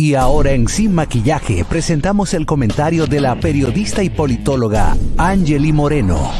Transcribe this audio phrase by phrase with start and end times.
[0.00, 6.30] Y ahora en Sin Maquillaje presentamos el comentario de la periodista y politóloga Angeli Moreno.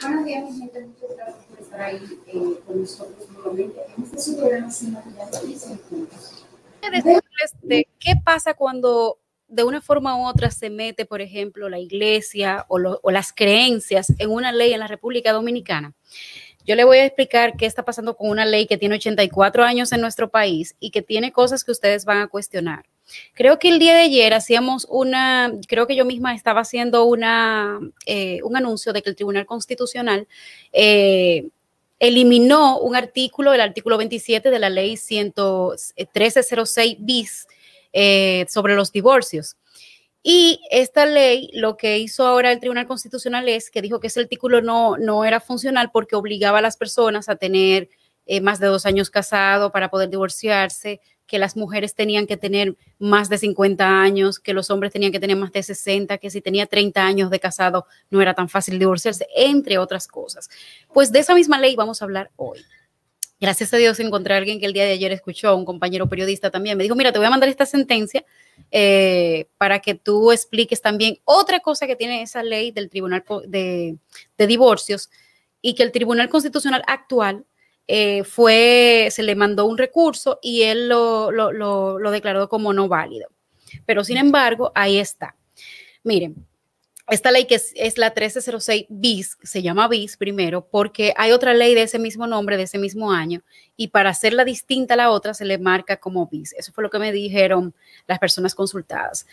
[0.00, 0.86] Buenos días, mi gente.
[0.86, 5.46] Muchas gracias por estar ahí eh, con nosotros nuevamente en este su programa Sin Maquillaje
[5.46, 6.46] y Sin Puntos.
[6.80, 11.78] Decirles de qué pasa cuando de una forma u otra se mete, por ejemplo, la
[11.78, 15.92] iglesia o, lo, o las creencias en una ley en la República Dominicana.
[16.66, 19.92] Yo le voy a explicar qué está pasando con una ley que tiene 84 años
[19.92, 22.84] en nuestro país y que tiene cosas que ustedes van a cuestionar.
[23.34, 27.78] Creo que el día de ayer hacíamos una, creo que yo misma estaba haciendo una,
[28.04, 30.26] eh, un anuncio de que el Tribunal Constitucional
[30.72, 31.46] eh,
[32.00, 37.46] eliminó un artículo, el artículo 27 de la ley 1306 bis
[37.92, 39.56] eh, sobre los divorcios.
[40.28, 44.18] Y esta ley, lo que hizo ahora el Tribunal Constitucional es que dijo que ese
[44.18, 47.90] artículo no, no era funcional porque obligaba a las personas a tener
[48.26, 52.74] eh, más de dos años casado para poder divorciarse, que las mujeres tenían que tener
[52.98, 56.40] más de 50 años, que los hombres tenían que tener más de 60, que si
[56.40, 60.50] tenía 30 años de casado no era tan fácil divorciarse, entre otras cosas.
[60.92, 62.64] Pues de esa misma ley vamos a hablar hoy.
[63.38, 66.50] Gracias a Dios encontré a alguien que el día de ayer escuchó, un compañero periodista
[66.50, 68.24] también, me dijo, mira, te voy a mandar esta sentencia
[68.70, 73.96] eh, para que tú expliques también otra cosa que tiene esa ley del Tribunal de,
[74.36, 75.10] de Divorcios
[75.62, 77.44] y que el Tribunal Constitucional actual
[77.88, 82.72] eh, fue, se le mandó un recurso y él lo, lo, lo, lo declaró como
[82.72, 83.28] no válido.
[83.84, 85.36] Pero sin embargo, ahí está.
[86.02, 86.46] Miren,
[87.08, 91.54] esta ley que es, es, la 1306 bis, se llama bis primero, porque hay otra
[91.54, 93.42] ley de ese mismo nombre, de ese mismo año,
[93.76, 96.52] y para hacerla distinta a la otra se le marca como bis.
[96.54, 97.74] Eso fue lo que me dijeron
[98.06, 99.26] las personas consultadas.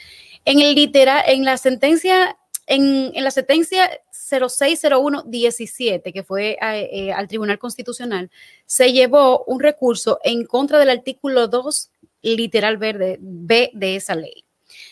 [0.45, 7.28] En el literal, en la sentencia, en, en la sentencia 060117, que fue eh, al
[7.28, 8.29] Tribunal Constitucional,
[8.66, 11.91] se llevó un recurso en contra del artículo 2,
[12.22, 14.45] literal verde, B de esa ley.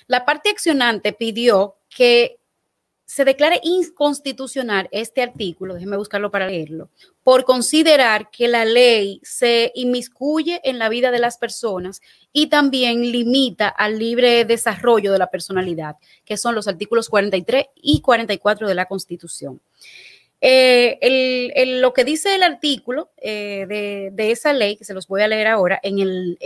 [0.08, 2.41] La parte accionante pidió que
[3.12, 6.90] se declare inconstitucional este artículo, déjeme buscarlo para leerlo,
[7.26, 12.00] por considerar que la ley se inmiscuye en la vida de las personas
[12.32, 18.00] y también limita al libre desarrollo de la personalidad, que son los artículos 43 y
[18.00, 19.60] 44 de la Constitución.
[20.40, 20.98] Eh,
[21.54, 25.22] el, lo que dice el artículo eh, de, de, esa ley, que se los voy
[25.22, 26.38] a leer ahora, en el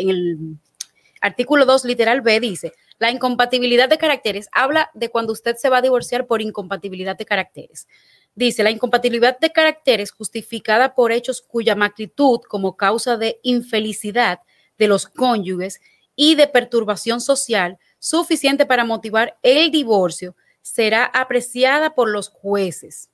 [1.26, 5.78] artículo 2, literal B, dice, la incompatibilidad de caracteres habla de cuando usted se va
[5.80, 7.88] a divorciar por incompatibilidad de caracteres.
[8.36, 14.40] Dice, la incompatibilidad de caracteres justificada por hechos cuya magnitud como causa de infelicidad
[14.78, 15.82] de los cónyuges
[16.16, 23.10] y de perturbación social suficiente para motivar el divorcio será apreciada por los jueces.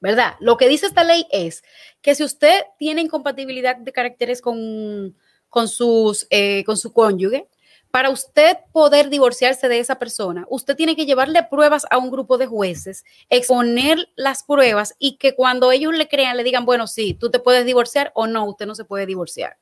[0.00, 0.34] ¿Verdad?
[0.40, 1.62] Lo que dice esta ley es
[2.00, 5.14] que si usted tiene incompatibilidad de caracteres con,
[5.52, 7.46] con, sus, eh, con su cónyuge,
[7.90, 12.38] para usted poder divorciarse de esa persona, usted tiene que llevarle pruebas a un grupo
[12.38, 17.12] de jueces, exponer las pruebas y que cuando ellos le crean, le digan, bueno, sí,
[17.12, 19.58] tú te puedes divorciar o no, usted no se puede divorciar.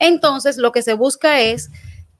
[0.00, 1.70] Entonces, lo que se busca es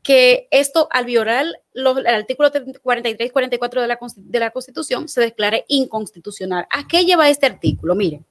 [0.05, 5.23] que esto, al violar los, el artículo 43 44 de la, de la Constitución, se
[5.23, 6.69] declare inconstitucional.
[6.71, 7.97] ¿A qué lleva este artículo?
[7.97, 8.25] Miren,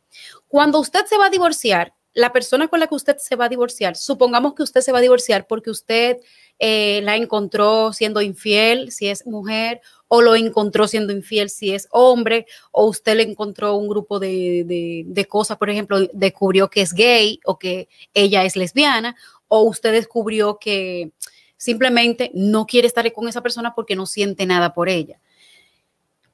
[0.47, 3.50] cuando usted se va a divorciar, la persona con la que usted se va a
[3.50, 6.17] divorciar, supongamos que usted se va a divorciar porque usted
[6.57, 11.88] eh, la encontró siendo infiel, si es mujer, o lo encontró siendo infiel si es
[11.91, 16.81] hombre, o usted le encontró un grupo de, de, de, cosas, por ejemplo, descubrió que
[16.81, 19.16] es gay o que ella es lesbiana,
[19.47, 21.11] o usted descubrió que
[21.55, 25.19] simplemente no quiere estar con esa persona porque no siente nada por ella.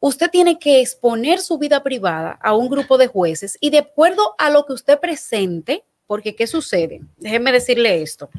[0.06, 4.36] Usted tiene que exponer su vida privada a un grupo de jueces y de acuerdo
[4.38, 7.00] a lo que usted presente, porque ¿qué sucede?
[7.16, 8.30] Déjenme decirle esto.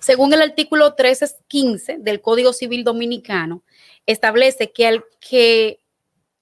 [0.00, 3.62] Según el artículo 1315 del Código Civil Dominicano,
[4.04, 5.78] establece que, al, que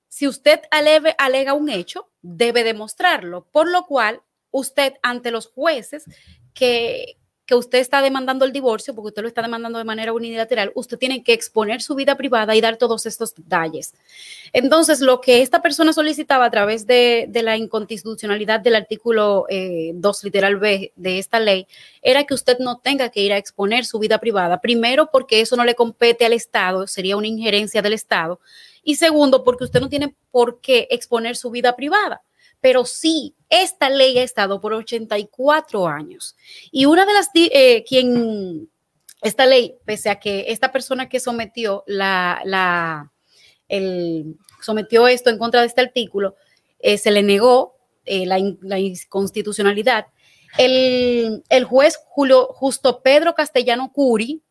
[0.08, 6.06] si usted alega un hecho, debe demostrarlo, por lo cual usted ante los jueces
[6.54, 10.72] que, que usted está demandando el divorcio, porque usted lo está demandando de manera unilateral,
[10.75, 13.94] usted tiene que exponer su vida privada y dar todos estos detalles.
[14.52, 19.94] Entonces, lo que esta persona solicitaba a través de, la inconstitucionalidad del artículo 2 eh,
[20.25, 21.69] literal B de esta ley
[22.02, 24.60] era que usted no tenga que ir a exponer su vida privada.
[24.60, 28.40] Primero, porque eso no le compete al Estado, sería una injerencia del Estado.
[28.82, 32.22] Y segundo, porque usted no tiene por qué exponer su vida privada
[32.61, 36.37] pero sí, esta ley ha estado por 84 años.
[36.70, 38.69] Y una de las, eh, quien,
[39.23, 43.12] esta ley, pese a que esta persona que sometió la, la
[43.69, 46.37] el, sometió esto en contra de este artículo,
[46.79, 50.06] eh, se le negó eh, la, la, inconstitucionalidad.
[50.58, 54.43] El, el, juez Julio Justo Pedro Castellano Curi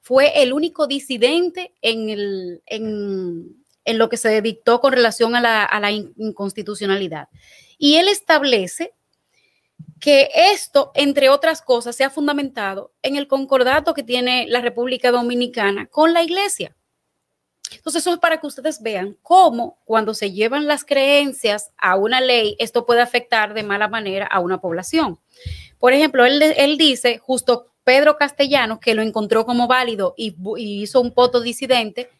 [0.00, 5.40] fue el único disidente en, el, en, en lo que se dictó con relación a
[5.40, 7.28] la, inconstitucionalidad.
[7.78, 8.92] Y él establece
[9.98, 15.10] que esto, entre otras cosas, se ha fundamentado en el concordato que tiene la República
[15.10, 16.76] Dominicana con la Iglesia.
[17.72, 22.20] Entonces, eso es para que ustedes vean cómo cuando se llevan las creencias a una
[22.20, 25.18] ley, esto puede afectar de mala manera a una población.
[25.78, 30.82] Por ejemplo, él, él dice, justo Pedro Castellano, que lo encontró como válido y, y
[30.82, 32.10] hizo un voto disidente,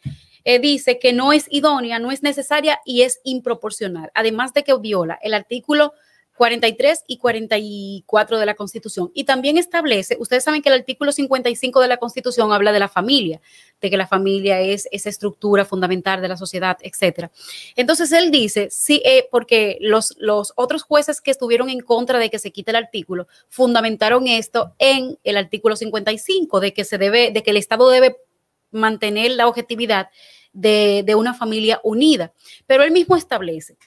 [0.49, 4.75] eh, dice que no es idónea, no es necesaria y es improporcional, además de que
[4.75, 5.93] viola el artículo
[6.37, 9.11] 43 y 44 de la Constitución.
[9.13, 12.87] Y también establece, ustedes saben que el artículo 55 de la Constitución habla de la
[12.87, 13.41] familia,
[13.79, 17.29] de que la familia es esa estructura fundamental de la sociedad, etcétera.
[17.75, 22.31] Entonces él dice, sí, eh, porque los, los otros jueces que estuvieron en contra de
[22.31, 27.29] que se quite el artículo fundamentaron esto en el artículo 55, de que se debe,
[27.29, 28.17] de que el Estado debe
[28.71, 30.09] mantener la objetividad
[30.53, 32.33] de, una familia unida.
[32.65, 33.77] Pero él mismo establece,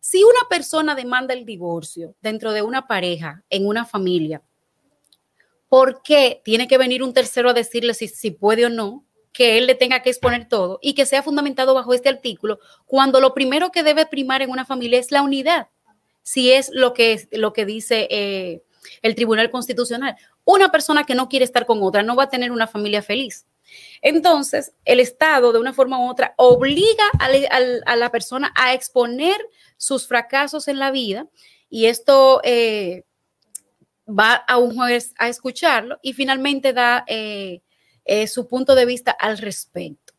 [0.00, 4.42] si una persona demanda el divorcio dentro de una pareja, en una familia,
[5.68, 9.04] ¿por qué tiene que venir un tercero a decirle si, si puede o no?
[9.32, 13.20] que él le tenga que exponer todo y que sea fundamentado bajo este artículo, cuando
[13.20, 15.68] lo primero que debe primar en una familia es la unidad,
[16.22, 18.62] si es lo que, lo que dice eh,
[19.02, 20.16] el Tribunal Constitucional.
[20.44, 23.46] Una persona que no quiere estar con otra no va a tener una familia feliz.
[24.02, 29.36] Entonces, el Estado, de una forma u otra, obliga a, la persona a exponer
[29.76, 31.26] sus fracasos en la vida
[31.68, 33.04] y esto eh,
[34.08, 37.62] va a un juez a escucharlo y finalmente da eh,
[38.04, 40.14] eh, su punto de vista al respecto,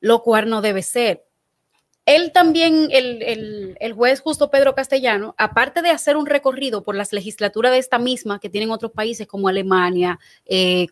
[0.00, 1.24] lo cual no debe ser.
[2.06, 7.14] Él también, el, el, juez justo Pedro Castellano, aparte de hacer un recorrido por las
[7.14, 10.18] legislaturas de esta misma que tienen otros países como Alemania,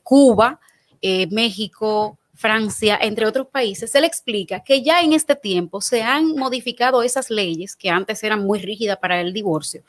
[0.03, 0.59] Cuba,
[1.03, 6.29] eh, México, Francia, entre otros países, le explica que ya en este tiempo se han
[6.29, 9.83] modificado esas leyes que antes eran muy rígidas para el divorcio,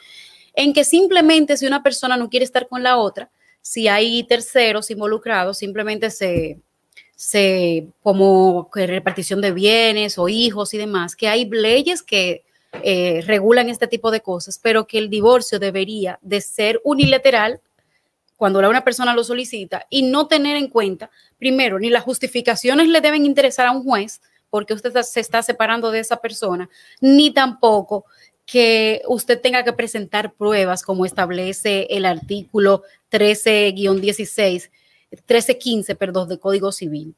[0.54, 3.32] en que simplemente si una persona no quiere estar con la otra,
[3.62, 6.60] si hay terceros involucrados, simplemente se,
[7.16, 12.44] se como repartición de bienes o hijos y demás, que hay leyes que
[12.84, 17.62] eh, regulan este tipo de cosas, pero que el divorcio debería de ser unilateral
[18.44, 21.10] cuando una persona lo solicita y no tener en cuenta,
[21.40, 24.20] primero, ni las justificaciones le deben interesar a un juez
[24.50, 26.68] porque usted se está separando de esa persona,
[27.00, 28.04] ni tampoco
[28.46, 34.70] que usted tenga que presentar pruebas como establece el artículo 13-16,
[35.12, 37.16] 1315, perdón, del Código Civil.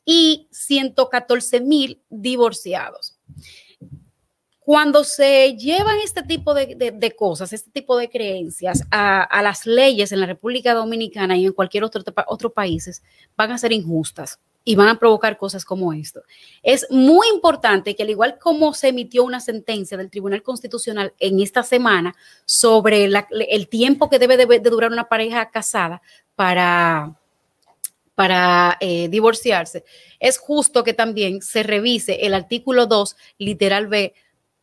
[0.04, 3.16] Y 114.000 divorciados
[4.70, 10.20] cuando se llevan este tipo de, cosas, este tipo de creencias a, las leyes en
[10.20, 13.02] la República Dominicana y en cualquier otro, otro país,
[13.36, 16.22] van a ser injustas y van a provocar cosas como esto.
[16.62, 21.40] Es muy importante que al igual como se emitió una sentencia del Tribunal Constitucional en
[21.40, 26.00] esta semana sobre el tiempo que debe de, durar una pareja casada
[26.36, 27.18] para,
[28.14, 29.84] para eh, divorciarse,
[30.20, 34.14] es justo que también se revise el artículo 2, literal B,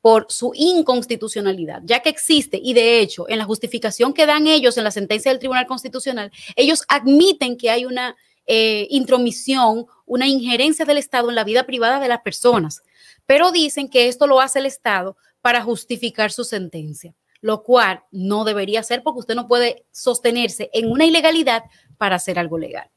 [0.02, 4.78] por su inconstitucionalidad, ya que existe, y de hecho, en la justificación que dan ellos
[4.78, 10.86] en la sentencia del Tribunal Constitucional, ellos admiten que hay una eh, intromisión, una injerencia
[10.86, 12.82] del Estado en la vida privada de las personas,
[13.26, 17.14] pero dicen que esto lo hace el Estado para justificar su sentencia.
[17.40, 21.64] lo cual no debería ser porque usted no puede sostenerse en una ilegalidad
[22.00, 22.90] para hacer algo legal.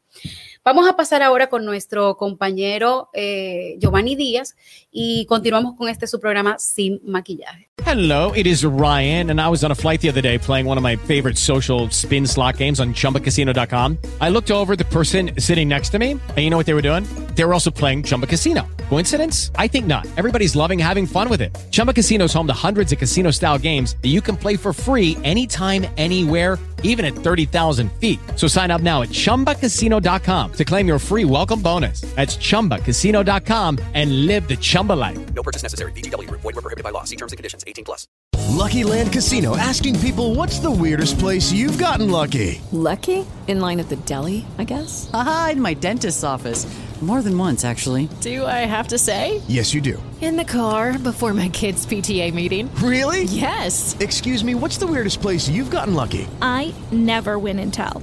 [0.62, 4.56] Vamos a pasar ahora con nuestro compañero eh, Giovanni Díaz
[4.92, 7.70] y continuamos con este su programa Sin Maquillaje.
[7.86, 10.76] Hello, it is Ryan, and I was on a flight the other day playing one
[10.76, 13.96] of my favorite social spin slot games on chumbacasino.com.
[14.20, 16.82] I looked over the person sitting next to me, and you know what they were
[16.82, 17.04] doing?
[17.36, 18.68] They were also playing Chumba Casino.
[18.90, 19.50] Coincidence?
[19.56, 20.06] I think not.
[20.18, 21.56] Everybody's loving having fun with it.
[21.70, 24.74] Chumba Casino is home to hundreds of casino style games that you can play for
[24.74, 28.20] free anytime, anywhere even at 30,000 feet.
[28.36, 32.00] So sign up now at ChumbaCasino.com to claim your free welcome bonus.
[32.16, 35.34] That's ChumbaCasino.com and live the Chumba life.
[35.34, 35.92] No purchase necessary.
[35.92, 36.28] VGW.
[36.30, 37.04] Void were prohibited by law.
[37.04, 37.64] See terms and conditions.
[37.66, 38.06] 18 plus.
[38.50, 39.56] Lucky Land Casino.
[39.56, 42.60] Asking people, what's the weirdest place you've gotten lucky?
[42.72, 43.24] Lucky?
[43.46, 45.08] In line at the deli, I guess?
[45.14, 46.66] Aha, in my dentist's office.
[47.00, 48.10] More than once, actually.
[48.20, 49.40] Do I have to say?
[49.48, 50.02] Yes, you do.
[50.20, 52.68] In the car before my kids' PTA meeting.
[52.74, 53.22] Really?
[53.24, 53.96] Yes.
[54.00, 56.28] Excuse me, what's the weirdest place you've gotten lucky?
[56.42, 58.02] I never win and tell.